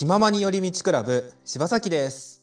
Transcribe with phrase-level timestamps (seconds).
[0.00, 2.42] 気ままに寄り道クラブ柴崎です。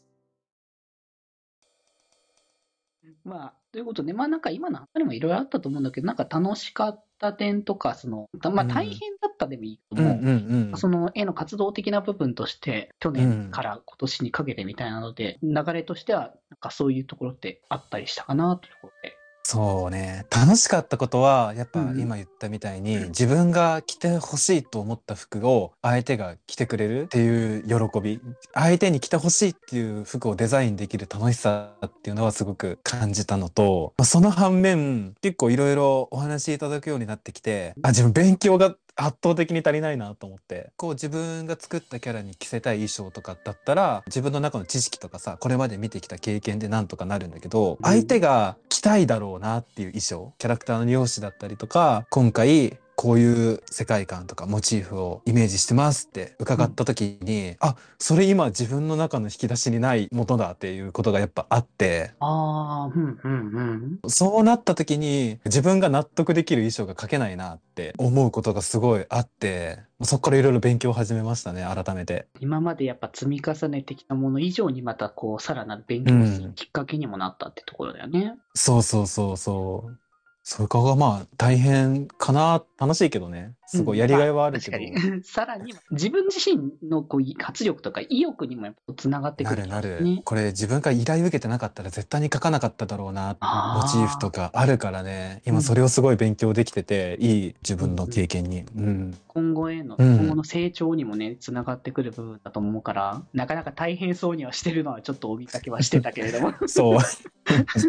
[3.26, 19.18] まあ、ということで、まあなんか今の他にもいろいろあったと思うんだけど、なんか楽しかった点とか、その、まあうん大変だったでもいいけども、んその絵の活動的な部分として、去年から今年にかけてみたいなので、流れとしては、なんかそういうところってあったりしたかなというところで。
[19.50, 20.26] そうね。
[20.30, 28.20] 楽しかったことはやっぱうん今言ったみたいに、自分が着てほしいと思った服を相手が着てくれるっていう喜び
[28.54, 40.72] 相手に着てほしいっていう服をデザインできる楽しさっていうのはすごく感じたのとまあその反面結構いろいろお話しいただくようになってきてあ自分勉強が圧倒的に足りないなと思って。
[40.76, 47.78] こう自分が作ったキャラに着せたい衣装とかだったら自分の中の知識とかさこれまで見てきた経験でなんとかなるんだけど、ん。
[47.84, 64.10] 相手が着たいだろうなっていう衣装キャラクターの容姿だったりとか今回こういう世界観とかモチーフをイメージしてますって伺った時に、あそれ今自分の中の引き出しにないものだっていうことがやっぱあってああ、うんうんうん。
[64.10, 72.28] そうなった時に自分が納得できる衣装が描けないなって思うことがすごいあってそこからいろいろ勉強を始めましたね改めて。
[72.40, 78.36] 今までやっぱ積み重ねてきたもの以上にまたこう、さらなる勉強をするきっかけにもなったってところだよね。
[78.56, 80.07] そうそうそうそう。
[80.50, 83.52] それがまあ大変かな楽しいけどね。
[83.66, 85.24] すごいやりがいはあるけど、確かに。
[85.28, 90.22] さらに、自分自身のこう活力とか意欲にもやっぱつながってくる、なるなる、ね。
[90.24, 93.36] これ自分が依頼受けてなかったら絶対に書かなかっただろうな。
[93.42, 95.42] モチーフとかあるからね。
[95.46, 95.54] うん。
[95.56, 100.18] 今それをすごい勉強できてて、いい自分の経験に、うん、今後への、うん。
[100.18, 106.54] 今後の成長にもね、つながってくる部分だと思うから、なかなか大変そうにはしてるのはちょっとお見かけはしてたけれども。
[106.68, 107.00] そう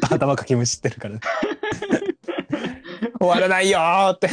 [0.03, 1.21] 頭かきむしってるからね
[3.19, 4.29] 終わらないよーって。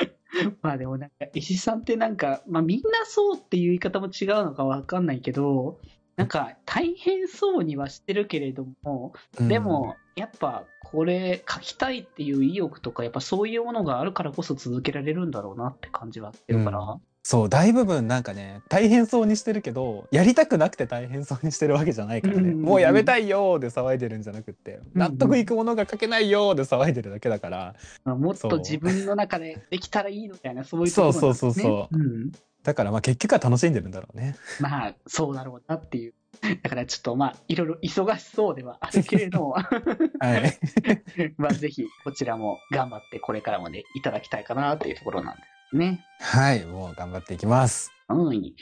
[0.62, 5.78] まあでもなんか、石さんってなんか、まあみんなそうっていう言い方も違うのかわかんないけど、
[6.16, 24.80] なんか大変そうにはしてるけれども、でも、やっぱこれ書きたいっていう意欲とか、やっぱそういうものがあるからこそ続けられるんだろうなって感じはしてるから、うんそう大部分なんかね大変そうにしてるけどやりたくなくて大変そうにしてるわけじゃないからね、もうやめたいよーで騒いでるんじゃなくって。
[24.94, 27.74] うん納得いくものが書けないよーで騒いでるだけだから。
[28.02, 31.34] まあもっと自分の中でできたらいいみたいな、そういうところなんそう。
[31.34, 32.32] そうそうそうん。
[32.62, 34.34] だからまあ結局は楽しんでるんだろうね。
[34.58, 36.14] まあ、そうだろうなっていう。
[36.62, 40.58] だからちょっとまあ、いろいろ忙しそうではあるけれども、はい。
[41.36, 45.42] まあぜひこちらも頑張ってこれからもね、いただきたいかなっていうところなんで。
[45.42, 46.04] すね。
[46.20, 48.54] はいもう頑張っていきますうん。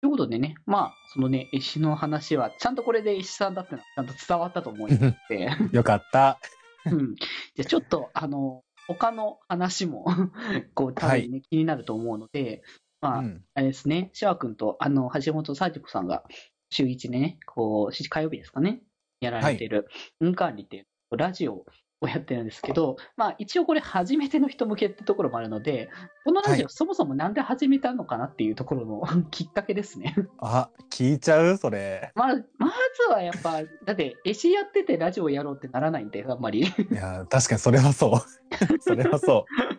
[0.00, 6.38] ということでね、まあ、そのね、絵師の話は、ちゃんとこれで絵師さんだってのはちゃんと伝わったと思いますので、 よかった
[6.86, 7.14] うん。
[7.16, 10.06] じゃあちょっと、あの、他の話も、
[10.74, 12.62] こう、多分ね、気になると思うので、
[13.02, 16.24] まあ、うんあれですね、シャワ君と、あの、橋本幸子さんが、
[16.70, 18.82] 週一でね、こう、火曜日ですかね、
[19.20, 19.88] やられてる、
[20.20, 21.66] 運管理っていう、ラジオ
[22.00, 25.90] をやってるんですけど、まあ、一応これ初めての人向けってところもあるので、
[26.24, 26.72] このラジオはい。
[26.72, 30.14] そもそもなんで始めたのかなっていうところの きっかけですね。
[30.38, 31.56] あ聞いちゃう？
[31.56, 32.10] それ。
[32.14, 36.60] まあ、まずはやっぱ、だって、絵師やっててラジオやろうってならないんで、あんまり。
[36.60, 38.20] いや確かにそれはそう。
[38.80, 39.70] それはそう。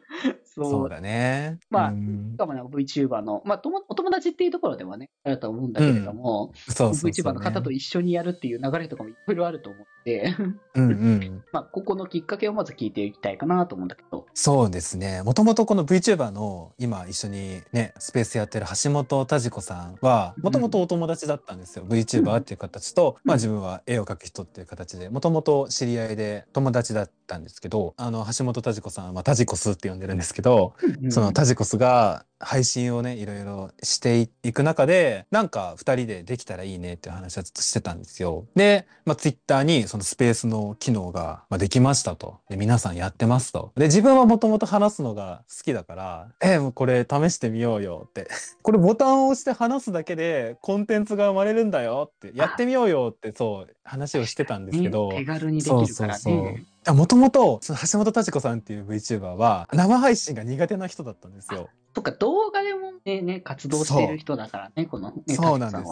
[0.45, 0.89] そう。
[0.89, 1.59] だね。
[1.69, 2.31] まあうん。
[2.33, 10.35] しかもなんか VTuber の、まあ、ともお友達っていうところではね、あると思うんだけれども、そうそうそう、VTuber の方と一緒にやるっていう流れとかもいろいろあると思って、
[10.75, 11.43] うんうん。
[11.51, 15.21] まあ、ここのきっかけをまず聞いていきたいかなと思うんだけど、そうですね。
[15.23, 21.85] もともとこの VTuber の今一緒にね、スペースやってる橋本田子さんは、もともとお友達だったんですよ。
[21.85, 30.73] VTuber っていう形と、まあ自分は絵を描く人っていう形で、もともと知り合いで友達だったんですけど、あの、橋本田子さんは、まあ、田子スって呼んでるんですけど、
[31.09, 38.45] そのタジコスが配信をねいろいろしていく中でなんか2人でできたらいいねっていう話はずっとしてたんですよ。
[38.55, 43.71] で、まあ、ツイッターにそのスペースの機能がまあできましたとで皆さんやってますと。
[43.75, 48.27] で自分はもともと話すのが好きだから「えもうこれ試してみようよ」って
[48.61, 55.09] 「これボタンを押して話すだけでコンテンツが生まれるんだよ」って「やってみようよ」ってそう話をしてたんですけど。
[55.09, 56.63] ね手軽にできるからね。
[56.87, 61.69] もともとその橋本田子さんっていう VTuber は生配信が苦手な人だったんですよ。
[61.93, 65.83] とか動画でもね、ね活動してる人だからね、この、ね、そうなんです。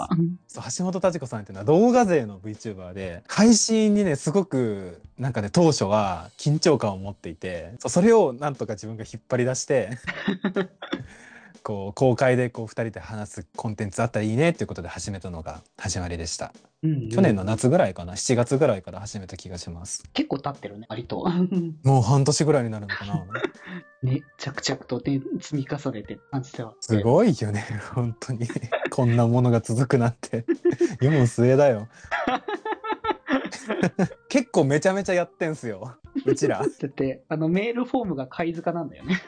[0.47, 9.91] そう橋本田子さんっていうのは動画勢の VTuber で配信にねすごくなんかね当初は緊張感を持っていてそうそれをなんとか自分が引っ張り出して
[11.63, 16.53] こう公開でこう2人で話すコンテンツあったらいいねっていうことで始めたのが始まりでした。
[16.81, 20.03] うん去年の夏ぐらいかな7月ぐらいから始めた気がします。
[20.13, 21.25] 結構経ってるね、割と。
[21.83, 23.25] もう半年ぐらいになるのかな。
[24.01, 26.73] ね、着々とね、積み重ねてる感じでは。
[26.79, 28.47] すごいよね本当に
[28.91, 30.45] こんなものが続くなんて
[31.01, 31.89] 世も末だよ。
[34.29, 36.59] 結構めちゃめちゃやってんすようちら。
[36.59, 39.21] だって、あの、メールフォームが貝塚なんだよね。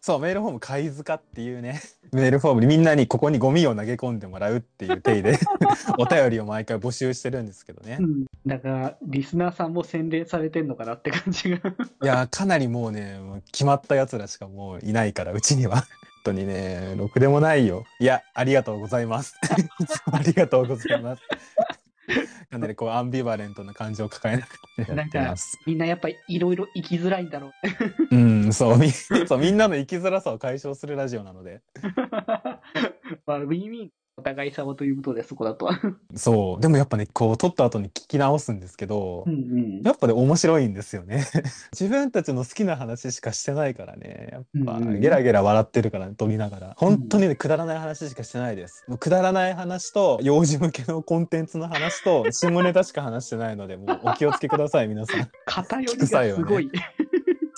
[0.00, 1.82] そうメールフォーム貝塚っていうね
[2.12, 5.38] メールフォームにみんなにここにゴミを投げ込んでもらうっていう体で
[5.98, 8.02] お便りを毎回募集してるんですけどねう。
[8.02, 8.24] ん。
[8.46, 11.58] だから、リスナーさんも洗練されてんのかなって感じが。
[11.58, 13.20] いやかなりもうね
[13.52, 15.76] 決まったやつらしかもういないからうちには。
[15.76, 15.84] 本
[16.24, 17.84] 当にねろくでもないよ。
[18.00, 19.34] いやありがとうございます。
[20.10, 21.22] ありがとうございます。
[22.50, 24.46] かなりこうアンビバレントな感情を抱えな
[24.86, 25.58] がらやってます。
[25.66, 27.76] みんなやっぱりいろいろ生きづらいんだろうね。
[28.10, 28.16] う
[28.48, 31.60] んそうみ そうみんなの生きづらさを解消するラジオなので。
[33.26, 35.70] まあ、ウィンウィンお互い様ということで、そこだと。
[36.16, 39.22] そうでもやっぱねこう撮った後に聞き直すんですけど。
[39.26, 39.82] うんうん。
[39.82, 41.24] やっぱね面白いんですよね。
[41.72, 44.28] 自分たちの好きな話しかしてないからね。
[44.32, 46.74] やっぱうんうんゲラゲラ笑ってるから、ね、撮りながら。
[46.76, 48.84] 本当にね、くだらない話しかしてないです。
[48.88, 55.28] もうくだらない話と、幼児向けのコンテンツの話と、下ネタしか話してないので、もうお気をつけください、皆さん。
[55.46, 56.70] 偏りがすごい。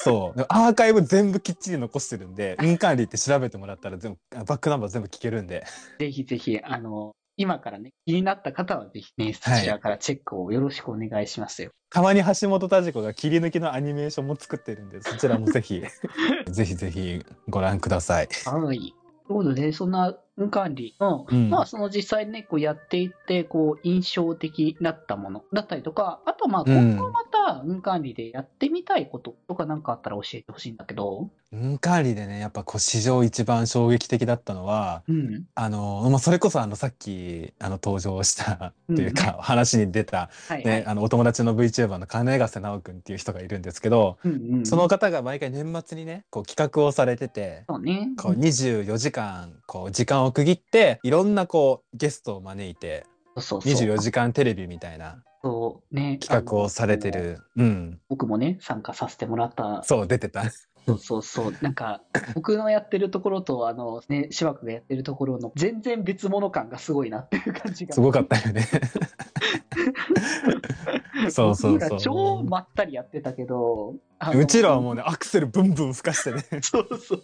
[0.03, 0.39] そう。
[0.39, 5.65] でアーカイブ全部きっちり残してるんで、印鑑理って調べてもらったら全部、バックナンバー全部聞けるんで。
[5.99, 11.71] ぜひぜひ、あの、今からね、気になった方はぜひね、そちらからチェックをよろしくお願いしますよ。
[11.91, 15.83] たまに橋本田子が切り抜きのアニメーションも作ってるんで、そちらもぜひ、
[16.49, 18.29] ぜひぜひご覧ください。
[18.47, 18.95] はい。
[19.27, 27.21] ということで、そんな運管理の、うんまあ、その実際にね、こうやっていって、こう、印象的だったものだったりとか、あと、まあ、うん今後ま
[27.55, 35.45] た運管理でやってみたいこととかなんかあったら教えてほしいんだけど、運管理でね、やっぱこう史上一番衝撃的だったのは、うん。
[35.55, 40.87] あの、まあ、それこそあのさっきあの登場したというか、 話に出た、はい、はね、い。
[40.87, 48.11] あのお友達の VTuber の金ヶ瀬直くんっていう人がいるんですけど、うんうん、その方が毎回年末にね、こう企画をされてて、そうね。
[48.17, 53.05] こう24時間、こう時間を区切って、いろんなこうゲストを招いて、
[53.37, 53.89] そうそうそう。
[53.89, 56.19] 24時間テレビみたいなそうね。
[56.21, 57.11] 企画をされて。
[57.11, 57.39] る。
[57.57, 58.01] うん。
[58.09, 59.83] 僕もね、参加させてもらった。
[59.85, 60.45] そう、出てた。
[60.87, 61.55] そうそうそう。
[61.61, 62.03] なんか、
[62.35, 67.95] 僕のやってるところと、あの、ね、芝生がやってるところの全然別物感がすごいなっていう感じが。
[67.95, 68.67] すごかったよね。
[71.31, 71.99] そうそうそう。
[71.99, 73.95] 超まったりやってたけど、
[74.35, 77.23] うちらはもうね、アクセルブンブン吹かしてね、 そうそう。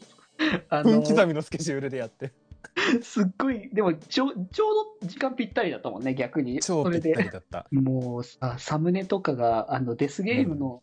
[0.69, 2.33] あ分の、刻みのスケジュールでやって。
[3.03, 6.61] すっごい、でもちょ、ちょうど時間ぴったりだったもんね、逆に。
[6.61, 7.23] 超ぴったそれで。
[7.23, 7.67] りだった。
[7.71, 10.83] もうさ、サムネとかが、あの、デスゲームの、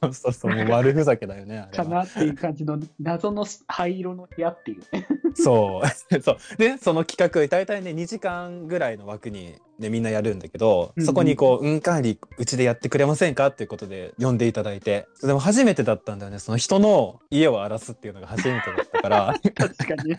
[0.00, 1.68] そうそうそう、もう悪ふざけだよね。
[1.72, 5.06] かなっていう感じの、謎の灰色の部屋っていうね。
[5.34, 5.86] そう。
[6.20, 6.36] そう。
[6.58, 13.48] で、その企画、大体ね、2時間ぐらいの枠に、ね、みんなやるんだけど、うんうんそこにこう、運管理、うちでやってくれませんか？
[13.48, 15.06] っていうことで呼んでいただいて。
[15.22, 16.38] でも初めてだったんだよね。
[16.38, 19.34] その人の家を荒らすっていうのが初めてだったから。
[19.54, 20.16] 確かに。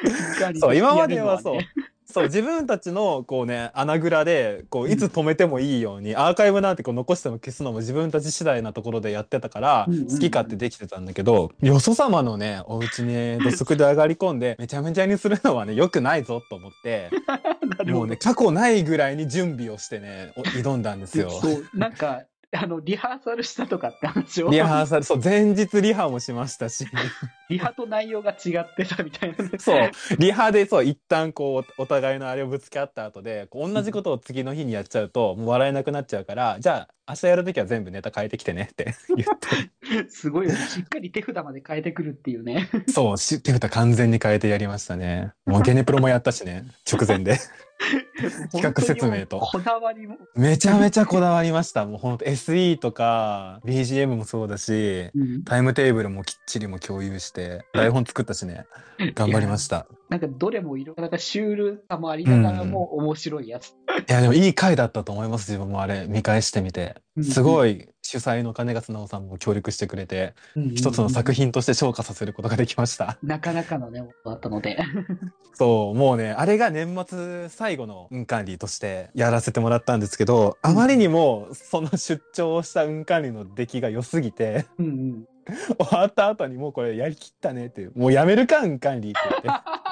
[0.60, 1.68] そう、今まではそうね。
[2.06, 10.08] そう、自分たちの、こうね、穴蔵で、こう、いつ止めてもいいように、アーカイブなんてこう残しても消すのも自分たち次第なところでやってたから、うんうんうん。
[10.10, 17.10] 好き勝手できてたんだけど、よそ様のね、お家に土足で上がり込んで、 めちゃめちゃにするのはね、良くないぞと思って、
[17.86, 21.30] もうね、過去ないぐらいに準備をしてね、お挑んだんですよ。
[21.30, 22.22] そう、なんか、
[22.56, 24.50] あの、リハーサルしたとかって話を。
[24.50, 26.86] リハーサル、そう、前日リハもしましたし、
[27.50, 29.58] リハと内容が違ってたみたいなね。
[29.58, 40.50] そう、リハでそう、一旦こう、お互いのあれをぶつけ合った後で、同じことを次の日にやっちゃうと、もう笑えなくなっちゃうから、じゃあ、明日やるときは全部ネタ変えてきてねって言って、 すごい。
[40.50, 42.70] しっかり手札まで変えてくるっていうね。
[42.88, 45.32] そう、し手札完全に変えてやりましたね。
[45.44, 47.38] もうゲネプロもやったしね、直前で。
[48.52, 50.16] 企画説明とこだわりも。
[50.34, 51.84] めちゃめちゃこだわりました。
[51.84, 58.66] もうほんと SE とか BGM もそうだし、うんタイムテーブルもきっちりも共有して、台本作ったしね、
[59.14, 59.86] 頑張りました。
[60.08, 63.68] なんかどれもいろんなシュールさもありながらも面白いやつ。
[63.68, 63.72] い
[64.06, 66.96] や、でもいい回だったと思います、自分もあれ、見返してみて。
[67.22, 67.42] すい。
[67.42, 70.34] ごい主催の金勝直さんも協力してくれて、
[70.74, 73.18] 一つの作品として昇華させることができました。
[73.22, 74.78] なかなかのね、だったので。
[75.54, 85.24] そう、もうね、あれが年末最後の運管理としてやらせてもらったんですけど、あまりにもその出張をした運管理の出来が良すぎて、うんうん。
[85.78, 89.48] 終わった後にもうこれやりきったねっていう、もうやめるか運管理って言って。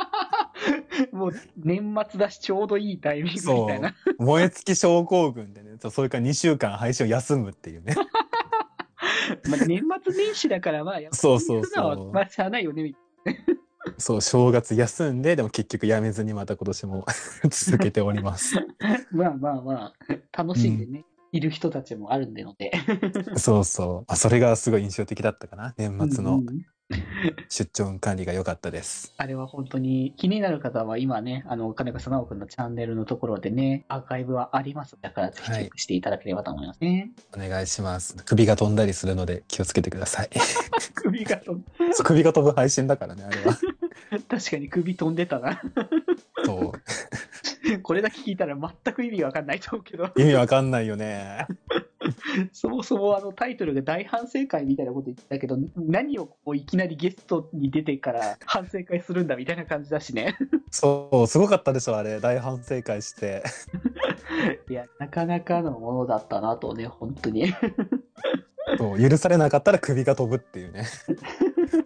[1.13, 3.95] もう年末だしちょうどいいタイミングみそたいな。
[4.19, 4.25] う。
[4.25, 7.95] 燃え尽き症候群でね、それから2週間配信を休むっていうね。
[9.49, 12.95] まあ年末年始だからまあ、そうそうそうまあしゃあないよね。
[13.99, 17.07] そう、正月休んで、でも結局辞めずにまた今年も
[17.51, 18.57] 続けております。
[19.11, 19.95] まあまあまあ、
[20.37, 22.73] 楽しんでね、いる人たちもあるんでので。
[23.37, 24.05] そうそう。
[24.07, 25.75] あそれがすごい印象的だったかな。
[25.77, 26.63] 年末のうんうん
[27.49, 29.13] 出張管理が良かったです。
[29.17, 34.97] あれは本当に気になる方は今ね、あの、金子直君のチャンネルのところでね、アーカイブはあります。
[35.01, 37.11] だからぜひチェックしていただければと思いますね。
[37.35, 38.17] お願いします。
[38.25, 40.31] 首が飛んだりするので気をつけてください。
[40.95, 43.59] 首が飛ん そう首が飛ぶ配信だからね、あれは。
[44.29, 45.61] 確かに首飛んでたな。
[46.45, 47.81] そう。
[47.83, 51.47] これだけ聞いたら全く意味わかんないと思うけど、意味わかんないよね。
[52.53, 60.37] そもそもあのタイトルが大反省会みたいなこと言ってたけど、何をこういきなりゲストに出てから反省会するんだみたいな感じだしね。
[60.71, 62.21] そう、すごかったでしょ、あれ。
[62.21, 63.43] 大反省会して。
[64.69, 67.53] いや、なかなかのものだったなとね、本当に。
[68.79, 70.85] そう、許されなかったら首が飛ぶっていうね。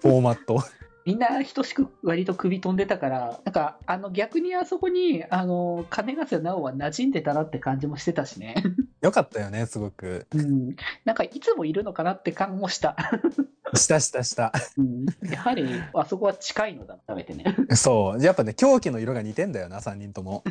[0.02, 0.61] フォーマット。
[1.06, 8.56] みんな等しく割と首飛んでたから、なんか、あの逆にあそこに、あの、金ヶ瀬直は馴染んでたなって感じもしてたしね。
[9.02, 10.26] よかったよね、すごく。
[10.34, 10.75] うん。
[11.04, 12.96] なんかいつもいるのかなって感もした。
[13.75, 14.52] したしたした。
[14.78, 15.06] うん。
[15.30, 17.54] やはり、あそこは近いのだ、食べてね。
[17.76, 18.22] そう。
[18.22, 20.42] やっぱね、狂気の色が似てんだよな、3人とも。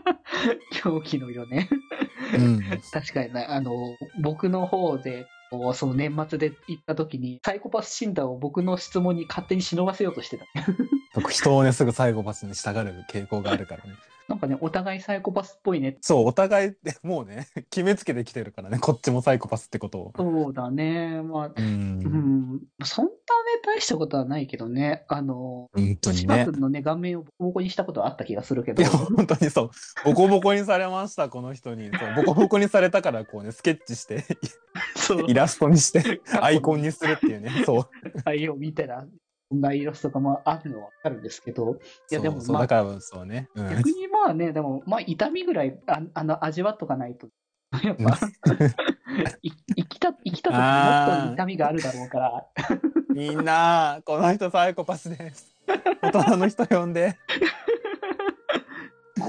[0.82, 1.68] 狂気の色ね。
[2.38, 2.62] うん。
[2.90, 3.72] 確かにね、あの、
[4.22, 5.26] 僕の方で、
[5.74, 10.44] その年末で行った時に、サイコパス診断を僕の質問に勝手に忍ばせようとしてた。
[11.14, 13.94] 僕人をね、すぐサイコパスに従う傾向があるからね。
[14.34, 15.96] なんかね、お互いサイコパスっぽいね。
[16.00, 20.12] そう、お互いで もうね、 決めつけてきてるからね、こっちもサイコパスってことを。
[20.16, 21.22] そうだね。
[21.22, 21.54] まあ、う。
[21.56, 21.98] うん
[22.56, 22.60] ん。
[22.84, 23.14] そんなね、
[23.64, 25.04] 大したことはないけどね。
[25.06, 26.22] あの、本当にね。
[26.22, 28.90] 島君のね、顔面をボコボコにしたことはあった気がするけどいや、。
[28.90, 29.70] 本当にそう。
[30.04, 31.90] ボコボコにされました、この人に。
[31.96, 34.24] そう、ボコボコにされたから、こうね、スケッチして、
[35.28, 37.62] イラストにして、アイコンにするっていうね。
[37.64, 37.88] そう。
[38.24, 39.06] あれを見たら、
[39.60, 41.78] なイラストがまああるのはわかるんですけど、
[42.10, 43.48] いやでもまあそうね。
[43.54, 43.70] うん。
[43.70, 47.28] 逆にまあね、でも、まあ痛みぐらい、ああの、味わっとかないと、
[47.82, 48.18] やっぱ、
[49.42, 52.46] い生きた、生きた時もっと痛みがあるだろうから、
[53.14, 55.54] みんな、この人サイコパスです。
[56.02, 57.16] 大人の人呼んで。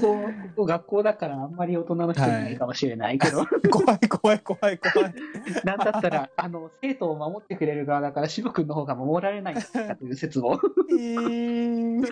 [0.00, 0.22] こ、こ
[0.56, 5.14] こ学校だからあんまり大人の人いないかもしれないけど、怖い怖い怖い怖い。
[5.64, 10.60] なんだったら、あの、生徒を守ってくれる側だから、渋君の方が守られないんじゃないかという説も、
[10.90, 12.06] いー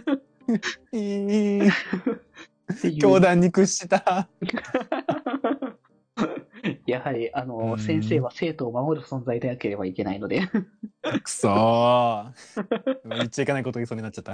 [0.92, 1.70] いー
[3.00, 4.28] 教団に屈した。
[6.86, 10.48] やはり、あの、うん先生は生徒を守る存在でなければいけないので、
[11.22, 12.32] くそー。
[13.04, 14.32] 言っちゃいけないこと言いそうになっちゃった。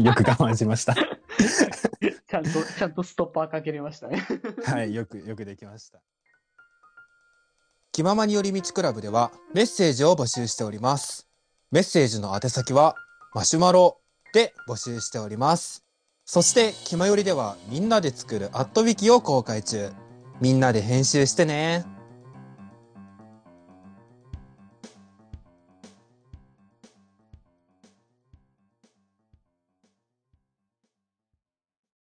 [0.00, 0.94] よく我慢しました。
[2.28, 4.26] ちゃんと、ちゃんとストッパーかけれましたね。
[4.64, 6.00] はい、よく、よくできました。
[7.92, 11.26] 気ままに寄り道クラブではメッセージを募集しております。
[11.70, 12.94] メッセージの宛先は
[13.34, 14.00] マシュマロ
[14.32, 15.84] で募集しております。
[16.24, 19.90] そして、気まよりではみんなで作るアットウィキを公開中。
[20.40, 21.97] みんなで編集してね。